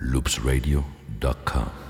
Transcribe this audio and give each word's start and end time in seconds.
loopsradio.com. 0.00 1.89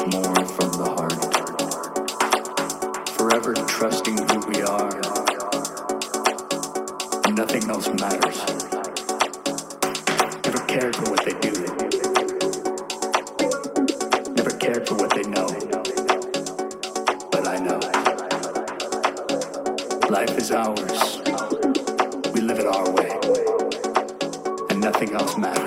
more 0.00 0.34
from 0.46 0.70
the 0.72 0.84
heart. 0.96 1.18
Forever 3.10 3.54
trusting 3.54 4.18
who 4.18 4.40
we 4.48 4.62
are. 4.62 5.00
Nothing 7.32 7.70
else 7.70 7.88
matters. 7.88 8.38
Never 10.44 10.58
cared 10.66 10.96
for 10.96 11.10
what 11.10 11.24
they 11.24 11.34
do. 11.40 11.52
Never 14.34 14.50
cared 14.58 14.86
for 14.88 14.96
what 14.96 15.14
they 15.14 15.22
know. 15.22 15.48
But 17.30 17.46
I 17.46 17.58
know. 17.58 17.80
Life 20.10 20.36
is 20.36 20.50
ours. 20.50 21.20
We 22.34 22.40
live 22.40 22.58
it 22.58 22.66
our 22.66 22.90
way. 22.90 23.10
And 24.70 24.80
nothing 24.80 25.12
else 25.14 25.36
matters. 25.36 25.63